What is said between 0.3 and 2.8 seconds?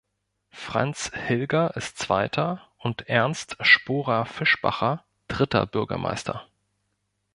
Franz Hilger ist zweiter